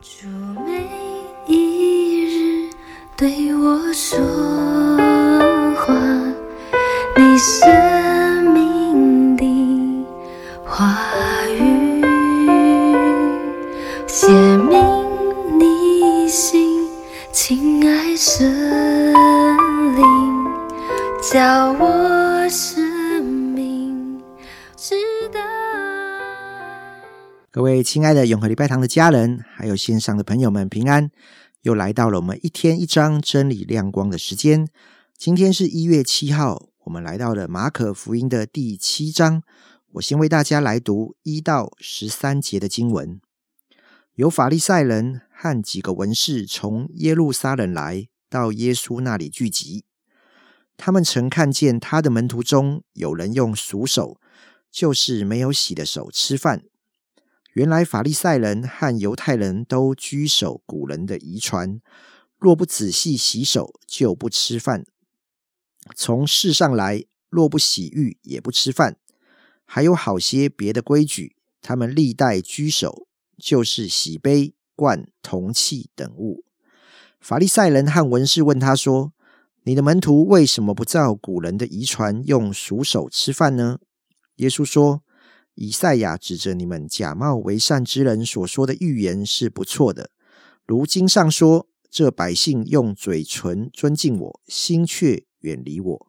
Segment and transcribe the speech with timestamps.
[0.00, 0.28] 主
[0.64, 0.88] 每
[1.46, 2.70] 一日
[3.16, 4.16] 对我说
[5.74, 5.92] 话，
[7.16, 7.68] 你生
[8.52, 10.06] 命的
[10.64, 10.94] 话
[11.48, 12.00] 语，
[14.06, 14.78] 写明
[15.58, 16.88] 你心，
[17.32, 18.48] 亲爱生
[19.96, 20.46] 灵，
[21.20, 22.48] 叫我
[27.58, 31.10] 各位亲爱的永和礼拜堂的家人，还有线上的朋友们，平安！
[31.62, 34.68] 又来到了我们一天一章真理亮光的时间。
[35.16, 39.42] 今天是一月七号，我们来到了马可福音的第七章。
[39.94, 43.20] 我先为大家来读一到十三节的经文。
[44.14, 49.84] 有法利赛人和几个文士从耶路撒冷来到耶稣那里聚集，
[50.76, 54.20] 他们曾看见他的门徒中有人用俗手，
[54.70, 56.62] 就是没有洗的手吃饭。
[57.58, 61.80] 原来法利赛人和犹太人都居守古人的遗传，
[62.38, 64.86] 若不仔细洗手，就不吃饭。
[65.96, 68.96] 从世上来，若不洗浴，也不吃饭。
[69.64, 76.44] 还有好些别的规矩，他们历代居守，就是洗杯、罐、铜器等物。
[77.20, 79.12] 法利赛人和文士问他说
[79.66, 83.80] ：“你的门徒为什么不照古人的遗传，用熟手吃饭呢？”
[84.36, 85.02] 耶稣说。
[85.60, 90.10] 以赛亚指着你们假冒为善之人所说的预言是不错的，
[90.64, 96.06] 如经上说：“这百姓用嘴唇尊敬我，心却远离我。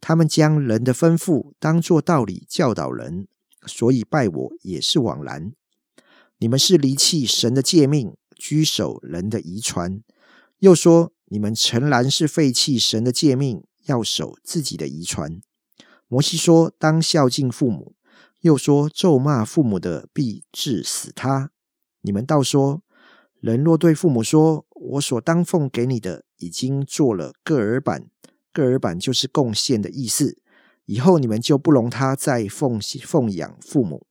[0.00, 3.28] 他们将人的吩咐当作道理教导人，
[3.66, 5.52] 所以拜我也是枉然。
[6.38, 10.02] 你们是离弃神的诫命，居守人的遗传。
[10.60, 15.42] 又说你们诚然是废弃神的诫命，要守自己的遗传。
[16.06, 17.92] 摩西说：当孝敬父母。”
[18.48, 21.50] 又说咒骂父母的必致死他。
[22.00, 22.80] 你们倒说，
[23.40, 28.06] 人若对父母说：“我所当奉给你的已经做了个儿板，
[28.50, 30.38] 个儿板就是贡献的意思。
[30.86, 34.06] 以后你们就不容他再奉奉养父母。”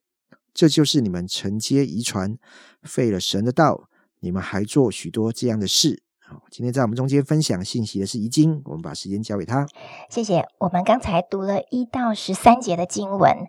[0.54, 2.38] 这就是你们承接遗传，
[2.82, 3.88] 废了神的道。
[4.20, 6.04] 你们还做许多这样的事。
[6.20, 9.66] 好，今天在我们中间分享信息的是怡经，我们把时间交给他。
[10.08, 10.44] 谢谢。
[10.58, 13.46] 我们刚才读了一到十三节的经文。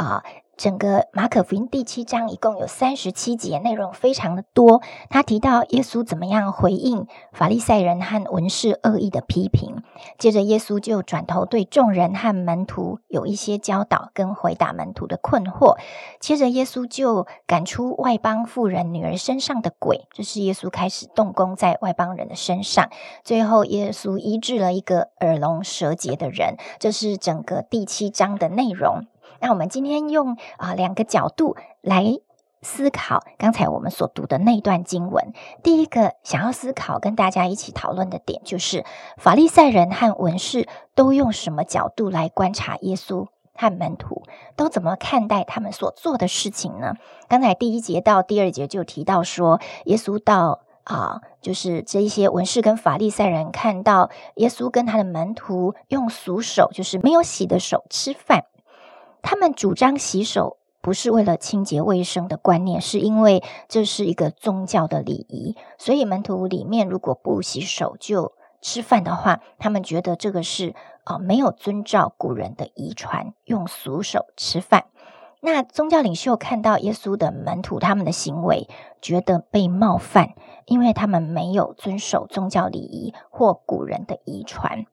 [0.00, 0.24] 啊，
[0.56, 4.80] 整个马可福音第七章一共有三十七节，内容非常的多。
[5.10, 9.82] 他提到耶稣怎么样回应法利赛人和文士恶意的批评，
[10.16, 15.76] 接着耶稣就转头对众人和门徒有一些教导跟回答门徒的困惑。
[16.18, 22.88] 接着耶稣就赶出外邦妇人女儿身上的鬼，这是耶稣开始动工在外邦人的身上。
[23.22, 29.04] 最后耶稣医治了一个耳聋舌结的人，这是整个第七章的内容。
[29.40, 32.04] 那我们今天用啊两个角度来
[32.62, 35.32] 思考刚才我们所读的那段经文。
[35.62, 38.84] 第一个想要思考跟大家一起讨论的点，就是
[39.16, 44.24] 法利赛人和文士都用什么角度来观察耶稣和门徒，
[44.56, 46.94] 都怎么看待他们所做的事情呢？
[47.28, 58.44] 刚才第一节到第二节就提到说，耶稣到啊，就是这一些文士跟法利赛人看到耶稣跟他的门徒用俗手，就是没有洗的手吃饭。
[59.22, 65.56] 他们主张洗手不是为了清洁卫生的观念，是因为这是一个宗教的礼仪。
[65.78, 68.32] 所以门徒里面如果不洗手就
[68.62, 74.86] 吃饭的话，他们觉得这个是啊没有遵照古人的遗传，用俗手吃饭。
[75.42, 78.68] 那宗教领袖看到耶稣的门徒他们的行为，
[79.00, 80.34] 觉得被冒犯，
[80.66, 84.84] 因为他们没有遵守宗教礼仪或古人的遗传。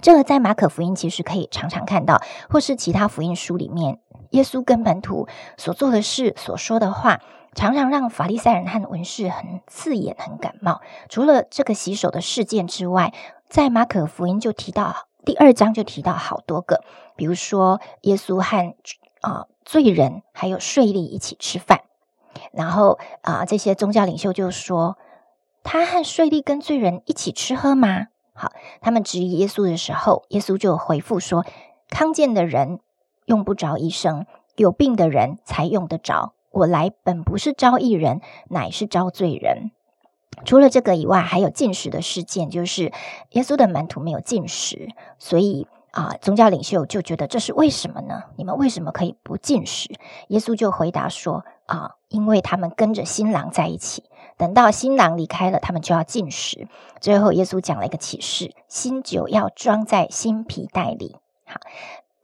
[0.00, 7.20] 这个在马可福音其实可以常常看到，或是其他福音书里面，耶稣跟门徒所做的事、所说的话，
[7.54, 10.80] 常常让法利赛人和文士很刺眼、很感冒。
[11.08, 13.12] 除了这个洗手的事件之外，
[13.48, 16.82] 在马可福音就提到第二章就提到好多个，
[17.14, 18.74] 比如说耶稣和
[19.20, 21.82] 啊罪人还有税吏一起吃饭，
[22.52, 24.96] 然后啊这些宗教领袖就说，
[25.62, 28.08] 他和税吏跟罪人一起吃喝吗？
[28.34, 31.44] 好，他们质疑耶稣的时候，耶稣就回复说
[31.90, 32.80] ：“康健的人
[33.26, 34.26] 用不着医生，
[34.56, 36.32] 有病的人才用得着。
[36.50, 39.70] 我来本不是招义人，乃是招罪人。”
[40.46, 42.90] 除了这个以外，还有进食的事件，就是
[43.32, 44.88] 耶稣的门徒没有进食，
[45.18, 48.22] 所以啊，宗教领袖就觉得这是为什么呢？
[48.36, 49.90] 你们为什么可以不进食？
[50.28, 54.04] 耶稣就回答说：“啊，因为他们跟着新郎在一起。”
[54.42, 56.66] 等到新郎离开了，他们就要进食。
[57.00, 61.14] 最后，耶稣讲了一个启示：新酒要装在新皮袋里。
[61.46, 61.60] 好，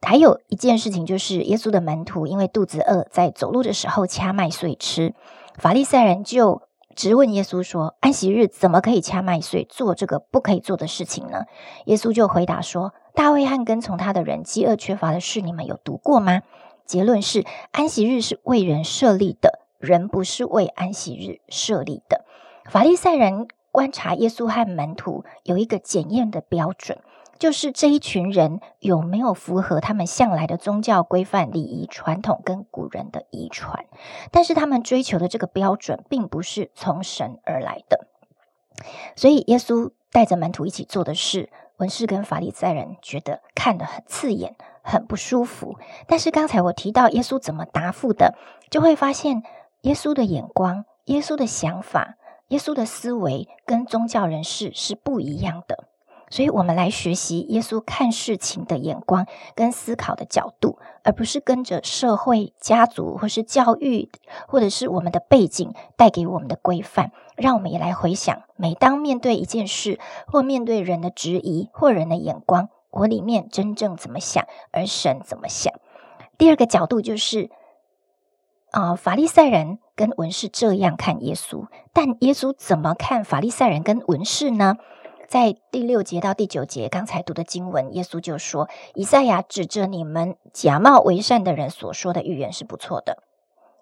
[0.01, 5.13] 还有一件事情就是，耶稣的门徒因为肚子饿，在走路的时候掐麦穗吃。
[5.55, 6.63] 法利赛人就
[6.93, 11.43] 质问耶稣说：“安息日怎么可以掐麦穗，做这个不可以做的事情呢？”
[11.87, 16.41] 耶稣就回答说：“大卫和跟从他的人饥饿缺乏的事，你们有读过吗？
[16.85, 22.25] 结论是，安息日是为人设立的，人不是为安息日设立的。
[22.69, 26.99] 法利赛人观察耶稣和门徒有一个检验的标准。”
[27.39, 33.85] 就是这一群人有没有符合他们向来的宗教规范、礼仪传统跟古人的遗传？
[34.29, 38.07] 但是他们追求的这个标准，并不是从神而来的。
[39.15, 45.77] 所以耶稣带着门徒一起做的事，文士跟法利赛人觉得看得很刺眼、很不舒服。
[46.07, 48.35] 但是刚才我提到耶稣怎么答复的，
[48.69, 49.43] 就会发现
[49.81, 52.15] 耶稣的眼光、耶稣的想法、
[52.49, 55.85] 耶稣的思维跟宗教人士是不一样的。
[56.31, 64.11] 所以，我们来学习耶稣看事情的眼光跟思考的角度，而不是跟着社会、家族或是教育，
[64.47, 67.11] 或者是我们的背景带给我们的规范。
[67.35, 69.97] 让我们也来回想，每当面对一件事，
[70.27, 75.73] 或面对人的质疑或人的眼光，我里面真正怎么想，而神怎么想。
[76.37, 77.49] 第二个角度就是，
[78.71, 84.77] 啊，法利赛人跟文士这样看耶稣，但耶稣怎么看法利赛人跟文士呢？
[85.27, 93.21] 在第六节到第九节，刚才读的经文，耶稣就说：“以赛亚指着你们假冒为善的人所说的预言是不错的。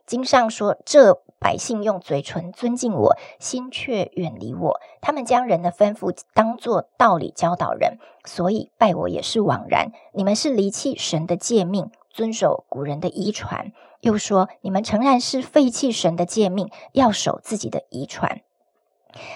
[0.05, 4.79] 经上说，这百姓用嘴唇尊敬我，心却远离我。
[5.01, 9.91] 他们将人的吩咐当作道理教导人，所以拜我也是枉然。
[10.13, 13.71] 你们是离弃神的诫命，遵守古人的遗传。
[14.01, 18.41] 又说，你们诚然是废弃神的诫命，要守自己的遗传。”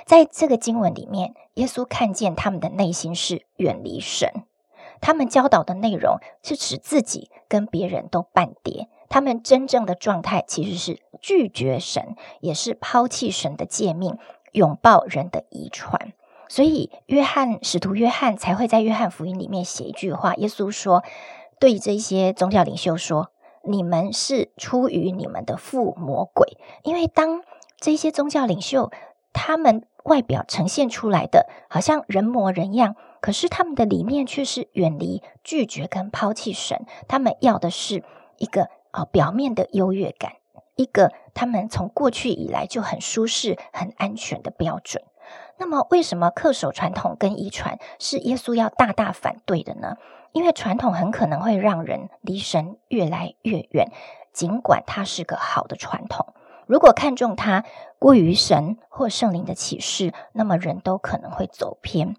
[0.07, 4.45] 在这个经文里面，耶稣看见他们的内心是远离神，
[4.99, 14.17] 他们教导的内容是使自己跟别人都半跌，他们真正的状态其实是拒绝神，也是抛弃神的诫命，
[14.53, 16.13] 拥抱人的遗传。
[16.47, 21.01] 所以，约翰使徒约翰才会在约翰福音里面写一句话：耶稣说，
[21.61, 23.31] 对这些宗教领袖说，
[23.63, 27.43] 你们是出于你们的父魔鬼，因为当
[27.79, 28.91] 这些宗教领袖。
[29.33, 36.85] 他们外表呈现出来的好像人模人样，可是他们的里面却是远离、拒绝跟抛弃神。
[37.07, 38.03] 他们要的是
[38.39, 40.33] 一个啊表面的优越感，
[40.75, 45.01] 一个他们从过去以来就很舒适、很安全的标准。
[45.57, 49.95] 那么，为什么恪守传统跟遗传是耶稣要大大反对的呢？
[50.31, 53.91] 因为传统很可能会让人离神越来越远，
[54.33, 56.33] 尽管它是个好的传统。
[56.67, 57.65] 如果看重它
[57.99, 62.15] 过于神或圣灵的启示，那么人都可能会走偏。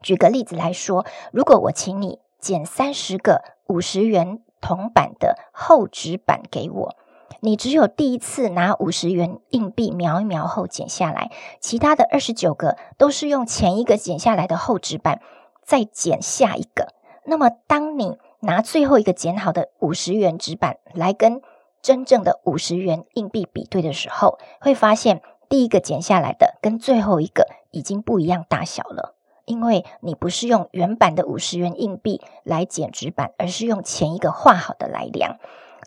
[0.00, 6.96] 举个例子来说，如果我请你剪三十个五十元铜板的厚纸板给我，
[7.40, 15.20] 你只有第一次拿五十元硬币描一描后剪下来，其他的二十九个都是用前一个剪下来的厚纸板
[15.64, 16.94] 再剪下一个。
[17.24, 21.40] 那么，当你拿最后一个剪好的五十元纸板来跟
[21.80, 29.14] 真正的五十元硬币比对的时候，会发现第一个剪下来的跟最后一个已经不一样大小了，
[29.44, 35.38] 因为你不是用原版的五十元硬币来剪纸板，而是用前一个画好的来量。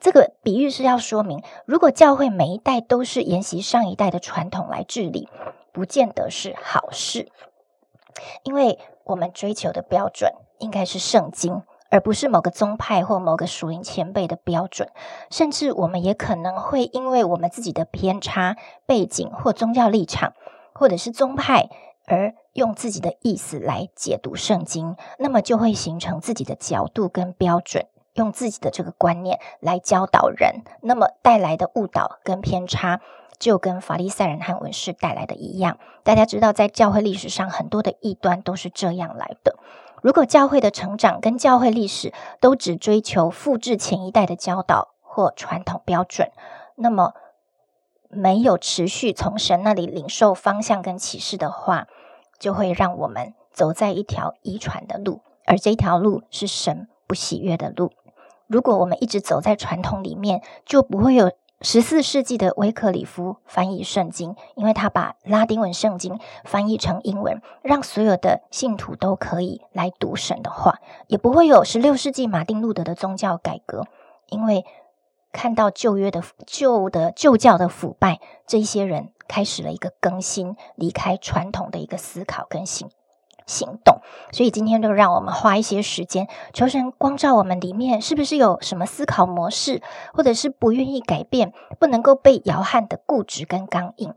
[0.01, 5.29] 这个比喻是要说明，如果教会每一代都是沿袭上一代的传统来治理，
[5.71, 7.31] 不见得是好事，
[8.43, 11.63] 因为我们追求的标准应该是圣经。
[11.91, 14.89] 而不是某个宗派或某个属灵前辈的标准，
[15.29, 20.33] 甚至我们也可能会因为我们自己的偏差背景或宗教立场，
[20.73, 21.69] 或者是宗派，
[22.05, 27.85] 而用自己的意思来解读圣经，那么就会形成自己的角度跟标准，
[28.15, 32.99] 用自己的这个观念来教导人，那么带来的误导跟偏差，
[33.39, 35.77] 就跟法利赛人和文士带来的一样。
[36.03, 39.57] 大家知道，在教会历史上，很多的异端都是这样来的。
[40.01, 46.31] 如果教会的成长跟教会历史都只追求复制前一代的教导或传统标准，
[46.75, 47.13] 那么
[48.09, 51.87] 没有持续从神那里领受方向跟启示的话，
[52.37, 57.91] 就会让我们走在一条遗传的路，而这条路是神不喜悦的路。
[58.47, 61.31] 如果我们一直走在传统里面，就不会有。
[61.61, 73.87] 十四世纪的威克里夫翻译圣经，因为他把拉丁文圣经翻译成英文，让所有的信徒都可以来读神的话，也不会有十六世纪马丁路德的宗教改革，
[74.29, 74.65] 因为
[75.31, 82.89] 看到旧约的旧的旧教的腐败，这一些人开始了一个更新，离开传统的一个思考跟行。
[83.45, 83.99] 行动，
[84.31, 89.81] 所以今天就让我们花一些时间，求神光照我们里面是不是有什么思考模式，
[90.13, 94.13] 或者是不愿意改变、不能够被摇撼的固执跟刚硬。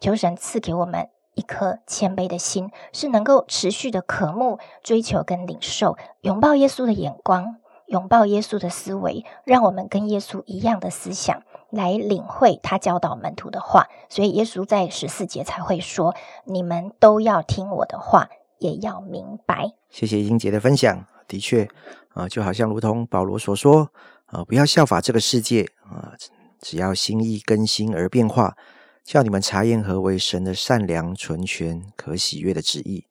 [0.00, 7.56] 求神赐给我们一颗谦卑的心，是能够持续的渴慕、追求跟领受，拥抱耶稣的眼光，
[7.86, 13.88] 拥抱耶稣的思维，让我们跟耶稣一样的思想，来领会他教导门徒的话。
[14.08, 21.04] 所以耶稣在十四节才会说：“你们都要听我的话，也要明白。”谢谢英杰的分享。
[21.26, 21.68] 的确，
[22.14, 23.90] 啊，就好像如同保罗所说，
[24.26, 26.14] 啊，不要效法这个世界，啊，
[26.60, 28.56] 只要心意更新而变化。
[29.02, 33.06] 叫你们查验何为神的善良、纯全、可喜悦的旨意。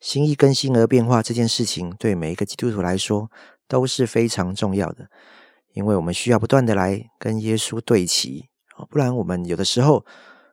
[0.00, 3.30] 心意更新而变化这件事情，对每一个基督徒来说
[3.66, 5.08] 都是非常重要的，
[5.74, 10.04] 因为我们需要不断的来跟耶稣对齐啊，不然我们有的时候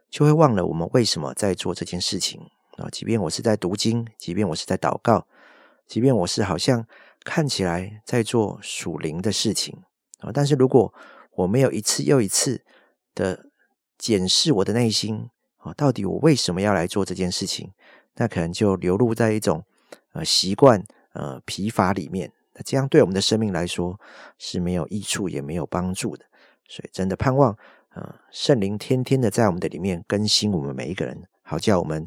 [0.09, 2.41] 就会忘了我们为什么在做这件事情
[2.77, 2.87] 啊。
[2.91, 5.27] 即便我是在读经，即便我是在祷告，
[5.87, 6.85] 即便我是好像
[7.23, 9.77] 看起来在做属灵的事情
[10.19, 10.93] 啊，但是如果
[11.35, 12.63] 我没有一次又一次
[13.13, 13.47] 的。
[13.97, 15.29] 检视我的内心
[15.59, 17.71] 啊，到底我为什么要来做这件事情？
[18.15, 19.63] 那可能就流露在一种
[20.11, 22.33] 呃习惯呃疲乏里面。
[22.55, 23.97] 那这样对我们的生命来说
[24.37, 26.25] 是没有益处也没有帮助的。
[26.67, 27.57] 所以真的盼望
[27.93, 32.05] 呃圣灵天天的在我们的里面更新我们每一个人，好叫我们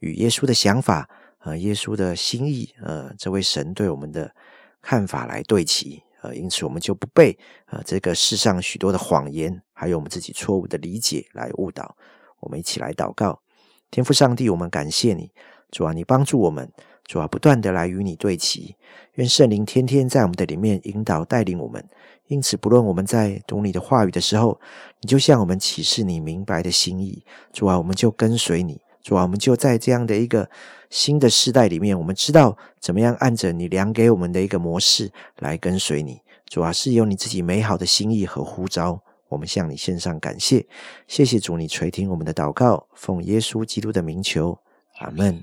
[0.00, 4.34] 与耶稣的想法呃耶稣的心意呃这位神对我们的
[4.82, 6.02] 看法来对齐。
[6.22, 11.96] 呃，因此我们就不被呃这个世上许多的谎言，还有我们自己错误的理解来误导。
[12.40, 13.40] 我们一起来祷告，
[13.90, 15.32] 天父上帝，我们感谢你，
[15.70, 16.70] 主啊，你帮助我们，
[17.10, 18.76] 主啊，不断的来与你对齐。
[19.14, 21.84] 愿圣灵天天在我们的里面引导带领我们。
[22.28, 24.60] 因此，不论我们在读你的话语的时候，
[25.00, 27.24] 你就向我们启示你明白的心意。
[27.52, 28.80] 主啊，我们就跟随你。
[29.02, 30.48] 主啊，我们就在这样的一个
[30.88, 36.20] 新的时代里面，我们知道怎么样按着你量给我们的一个模式来跟随你。
[36.46, 40.64] 主啊，是由你自己美好的心意和呼召，我们向你献上感谢。
[41.08, 44.56] 谢谢主，你垂听我们的祷告，奉耶稣基督的名求，
[45.00, 45.42] 阿门。